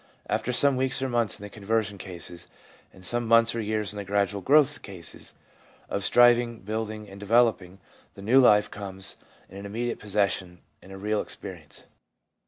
After 0.27 0.51
some 0.51 0.77
weeks 0.77 0.99
or 1.03 1.07
months 1.09 1.37
in 1.37 1.43
the 1.43 1.49
conversion 1.51 1.99
cases, 1.99 2.47
and 2.91 3.05
some 3.05 3.27
months 3.27 3.53
or 3.53 3.61
years 3.61 3.93
in 3.93 3.97
the 3.97 4.03
gradual 4.03 4.41
growth 4.41 4.81
cases, 4.81 5.35
of 5.89 6.03
striving, 6.03 6.61
building 6.61 7.07
and 7.07 7.19
developing, 7.19 7.79
the 8.15 8.23
new 8.23 8.39
life 8.39 8.71
becomes 8.71 9.17
an 9.47 9.63
im 9.63 9.71
mediate 9.71 9.99
possession 9.99 10.61
and 10.81 10.91
a 10.91 10.97
real 10.97 11.21
experience. 11.21 11.85